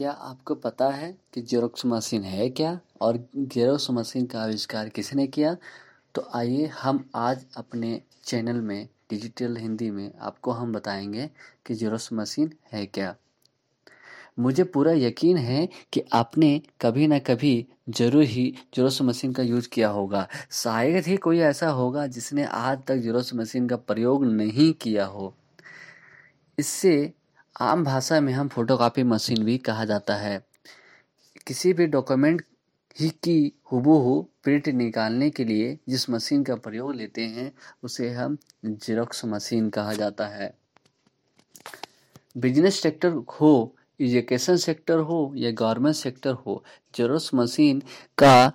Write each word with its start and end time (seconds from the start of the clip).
क्या 0.00 0.10
आपको 0.10 0.54
पता 0.54 0.90
है 0.90 1.18
कि 1.34 1.42
जेरोक्स 1.42 1.86
मशीन 1.86 2.22
है 2.22 2.48
क्या? 2.50 2.80
और 3.00 3.28
जेरोक्स 3.36 3.90
मशीन 3.90 4.26
का 4.26 4.42
आविष्कार 4.42 4.88
किसने 4.88 5.26
किया? 5.26 5.56
तो 6.14 6.28
आइए 6.34 6.66
हम 6.66 7.10
आज 7.14 7.46
अपने 7.56 8.02
चैनल 8.24 8.60
में 8.60 8.88
डिजिटल 9.10 9.56
हिंदी 9.56 9.90
में 9.90 10.12
आपको 10.20 10.50
हम 10.50 10.72
बताएँगे 10.72 11.30
कि 11.66 11.74
जेरोक्स 11.74 12.12
मशीन 12.12 12.52
है 12.72 12.86
क्या। 12.86 13.14
मुझे 14.38 14.64
पूरा 14.64 14.92
यकीन 14.92 15.36
है 15.36 15.68
कि 15.92 16.02
आपने 16.12 16.62
कभी 16.80 17.06
ना 17.06 17.18
कभी 17.18 17.66
ज़रूर 17.90 18.22
ही 18.22 18.54
जेरोक्स 18.74 19.02
मशीन 19.02 19.32
का 19.32 19.42
यूज़ 19.42 19.68
किया 19.68 19.88
होगा। 19.88 20.28
शायद 20.50 21.06
ही 21.06 21.16
कोई 21.16 21.38
ऐसा 21.38 21.68
होगा 21.68 22.06
जिसने 22.06 22.44
आज 22.44 22.78
तक 22.86 22.96
जेरोक्स 22.96 23.34
मशीन 23.34 23.68
का 23.68 23.76
प्रयोग 23.76 24.24
नहीं 24.24 24.72
किया 24.72 25.06
हो। 25.06 25.34
इससे 26.58 27.12
आम 27.56 27.84
भाषा 27.84 28.20
में 28.20 28.32
हम 28.32 28.48
फोटोकॉपी 28.48 29.02
मशीन 29.02 29.44
भी 29.44 29.58
कहा 29.58 29.84
जाता 29.84 30.14
है। 30.16 30.46
किसी 31.46 31.72
भी 31.72 31.86
डॉक्यूमेंट 31.86 32.42
ही 33.00 33.08
की 33.08 33.52
हुबहू 33.72 34.28
प्रिंट 34.42 34.68
निकालने 34.68 35.30
के 35.30 35.44
लिए 35.44 35.78
जिस 35.88 36.10
मशीन 36.10 36.44
का 36.44 36.54
प्रयोग 36.54 36.94
लेते 36.94 37.22
हैं, 37.22 37.52
उसे 37.82 38.10
हम 38.10 38.38
जेरोक्स 38.64 39.24
मशीन 39.24 39.68
कहा 39.70 39.92
जाता 39.92 40.26
है। 40.26 40.54
बिज़नेस 42.36 42.80
सेक्टर 42.80 43.12
हो 43.40 43.76
एजुकेशन 44.00 44.56
सेक्टर 44.56 44.98
हो, 44.98 45.32
या 45.36 45.50
गवर्नमेंट 45.50 45.96
सेक्टर 45.96 46.32
हो 46.32 46.64
जेरोक्स 46.94 47.30
मशीन 47.34 47.82
का 48.18 48.52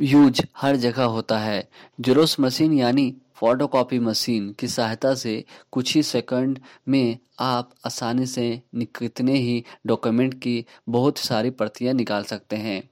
यूज़ 0.00 0.40
हर 0.56 0.76
जगह 0.76 1.04
होता 1.04 1.38
है। 1.38 1.68
जेरोक्स 2.00 2.40
मशीन 2.40 2.72
यानी 2.72 3.14
फोटोकॉपी 3.38 3.98
मशीन 3.98 4.52
की 4.52 4.68
सहायता 4.68 5.14
से 5.14 5.44
कुछ 5.72 5.94
ही 5.94 6.02
सेकंड 6.02 6.58
में 6.88 7.18
आप 7.40 7.70
आसानी 7.86 8.26
से 8.26 8.62
कितने 8.74 9.32
ही 9.32 9.62
डॉक्यूमेंट 9.86 10.34
की 10.34 10.64
बहुत 10.88 11.18
सारी 11.18 11.50
प्रतियाँ 11.52 11.94
निकाल 11.94 12.24
सकते 12.24 12.56
हैं। 12.56 12.82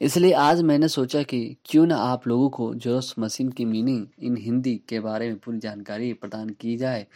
इसलिए 0.00 0.32
आज 0.32 0.60
मैंने 0.62 0.88
सोचा 0.88 1.22
कि 1.22 1.56
क्यों 1.64 1.86
ना 1.86 1.96
आप 1.96 2.26
लोगों 2.28 2.48
को 2.50 2.74
जेरोक्स 2.74 3.14
मशीन 3.18 3.48
की 3.48 3.64
मीनिंग 3.64 4.06
इन 4.18 4.36
हिंदी 4.36 4.74
के 4.88 5.00
बारे 5.00 5.28
में 5.28 5.38
पूरी 5.38 5.58
जानकारी 5.58 6.12
प्रदान 6.12 6.48
की 6.50 6.76
जाए, 6.76 7.06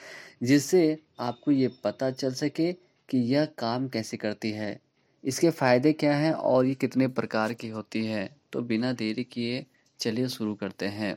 जिससे 0.43 0.99
आपको 1.21 1.51
ये 1.51 1.69
पता 1.85 2.11
चल 2.11 2.33
सके 2.33 2.73
कि 3.09 3.19
यह 3.35 3.45
काम 3.59 3.89
कैसे 3.89 4.17
करती 4.17 4.51
है, 4.51 4.81
इसके 5.25 5.51
फ़ायदे 5.51 5.93
क्या 5.93 6.15
हैं 6.17 6.33
और 6.33 6.67
ये 6.67 6.75
कितने 6.75 7.09
प्रकार 7.09 7.53
की 7.53 7.69
होती 7.69 8.05
है। 8.07 8.29
तो 8.53 8.61
बिना 8.63 8.93
देरी 8.93 9.25
किए 9.25 9.65
चलिए 10.01 10.29
शुरू 10.29 10.55
करते 10.55 10.87
हैं। 10.89 11.17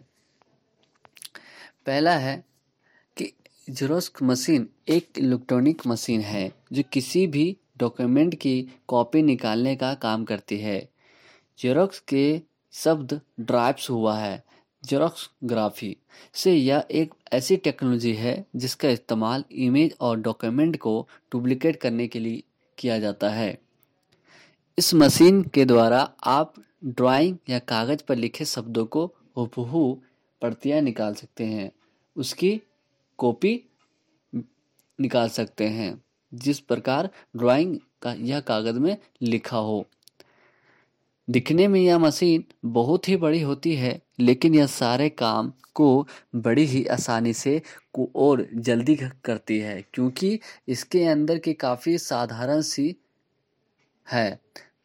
पहला 1.86 2.18
है 2.18 2.44
कि 3.18 3.32
जेरोक्स 3.70 4.12
मशीन 4.24 4.68
एक 4.88 5.18
इलेक्ट्रॉनिक 5.18 5.82
मशीन 5.88 6.22
है, 6.22 6.52
जो 6.74 6.84
किसी 6.92 7.28
भी 7.28 7.58
डॉक्यूमेंट 7.78 8.36
की 8.36 8.62
कॉपी 8.88 9.22
निकालने 9.22 9.76
का 9.76 9.94
काम 9.94 10.24
करती 10.24 10.58
है। 10.58 10.90
जेरोक्स 11.60 12.00
के 12.00 12.42
शब्द 12.74 13.20
ड्राइव्स 13.40 13.90
हुआ 13.90 14.18
है 14.18 14.44
जेरोक्स 14.84 15.30
ग्राफी 15.44 15.98
से 16.34 16.54
यह 16.54 16.84
एक 16.92 17.14
ऐसी 17.34 17.58
टेक्नोलॉजी 17.58 18.14
है 18.14 18.46
जिसका 18.56 18.90
इस्तेमाल 18.90 19.44
इमेज 19.52 19.96
और 20.02 20.20
डॉक्यूमेंट 20.20 20.78
को 20.78 21.08
डुप्लिकेट 21.32 21.76
करने 21.76 22.08
के 22.08 22.20
लिए 22.20 22.44
किया 22.78 23.00
जाता 23.00 23.30
है। 23.30 23.58
इस 24.78 24.94
मशीन 24.94 25.44
के 25.44 25.66
द्वारा 25.66 26.02
आप 26.24 26.54
ड्राइंग 26.86 27.38
या 27.50 27.60
कागज़ 27.60 28.04
पर 28.04 28.16
लिखे 28.16 28.46
शब्दों 28.46 28.86
को 28.86 29.06
हुबहू 29.38 30.02
प्रतियाँ 30.42 30.82
निकाल 30.82 31.14
सकते 31.14 31.46
हैं, 31.46 31.72
उसकी 32.16 32.62
कॉपी 33.18 33.64
निकाल 35.00 35.30
सकते 35.30 35.68
हैं, 35.68 36.04
जिस 36.34 36.60
प्रकार 36.60 37.10
ड्राइंग 37.38 37.78
का 38.02 38.14
यह 38.14 38.40
कागज़ 38.40 38.80
में 38.80 38.98
लिखा 39.22 39.58
हो। 39.58 39.86
दिखने 41.28 41.68
में 41.68 41.80
यह 41.82 41.98
मशीन 41.98 42.44
बहुत 42.66 43.10
ही 43.10 43.16
बड़ी 43.18 43.42
होती 43.42 43.76
है, 43.76 44.02
लेकिन 44.20 44.56
यह 44.56 44.66
सारे 44.66 45.10
काम 45.10 45.54
को 45.76 46.08
बड़ी 46.36 46.66
ही 46.66 46.86
आसानी 46.86 47.34
से 47.34 47.62
को 47.94 48.10
और 48.16 48.48
जल्दी 48.54 48.96
करती 48.96 49.60
है, 49.60 49.82
क्योंकि 49.94 50.40
इसके 50.68 51.04
अंदर 51.06 51.38
की 51.38 51.54
काफ़ी 51.54 51.98
साधारण 51.98 52.62
सी 52.62 52.96
है। 54.08 54.40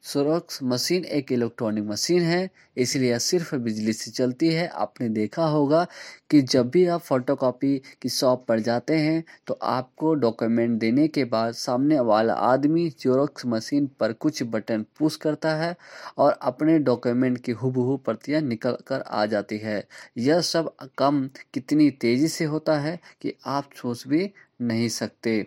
सोरोक्स 0.06 0.58
मशीन 0.64 1.04
एक 1.06 1.30
इलेक्ट्रॉनिक 1.32 1.84
मशीन 1.84 2.22
है, 2.22 2.50
इसलिए 2.76 3.10
यह 3.10 3.18
सिर्फ़ 3.20 3.54
बिजली 3.56 3.92
से 3.92 4.10
चलती 4.10 4.48
है। 4.48 4.66
आपने 4.68 5.08
देखा 5.10 5.46
होगा 5.46 5.86
कि 6.30 6.40
जब 6.44 6.68
भी 6.70 6.84
आप 6.86 7.00
फोटोकॉपी 7.02 7.76
की 8.02 8.08
शॉप 8.08 8.44
पर 8.48 8.60
जाते 8.60 8.96
हैं 8.96 9.24
तो 9.46 9.58
आपको 9.64 10.12
डॉक्यूमेंट 10.16 10.78
देने 10.80 11.06
के 11.08 11.24
बाद 11.26 11.54
सामने 11.54 11.98
वाला 12.02 12.34
आदमी 12.34 12.88
जोरोक्स 13.00 13.46
मशीन 13.46 13.86
पर 14.00 14.12
कुछ 14.14 14.42
बटन 14.44 14.84
पुश 14.98 15.16
करता 15.16 15.54
है 15.54 15.74
और 16.18 16.38
अपने 16.42 16.78
डॉक्यूमेंट 16.80 17.38
की 17.38 17.52
हुबहू 17.54 17.96
प्रतियाँ 17.96 18.40
निकल 18.42 18.76
कर 18.86 19.00
आ 19.00 19.24
जाती 19.26 19.58
है। 19.58 19.82
यह 20.18 20.40
सब 20.42 20.74
कम 20.98 21.28
कितनी 21.54 21.90
तेज़ी 21.92 22.28
से 22.28 22.44
होता 22.46 22.78
है 22.80 22.98
कि 23.22 23.34
आप 23.48 23.70
सोच 23.76 24.06
भी 24.08 24.30
नहीं 24.62 24.88
सकते। 24.90 25.46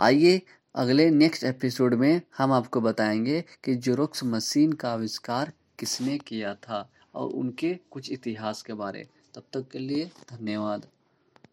आइए 0.00 0.40
अगले 0.76 1.10
नेक्स्ट 1.10 1.44
एपिसोड 1.44 1.94
में 1.94 2.22
हम 2.38 2.52
आपको 2.52 2.80
बताएँगे 2.80 3.44
कि 3.64 3.74
जोरोक्स 3.74 4.24
मशीन 4.24 4.72
का 4.72 4.92
आविष्कार 4.92 5.52
किसने 5.78 6.18
किया 6.18 6.54
था 6.54 6.90
और 7.14 7.28
उनके 7.28 7.78
कुछ 7.90 8.12
इतिहास 8.12 8.62
के 8.62 8.72
बारे। 8.72 9.08
तब 9.34 9.42
तक 9.52 9.68
के 9.72 9.78
लिए 9.78 10.04
धन्यवाद। 10.04 10.86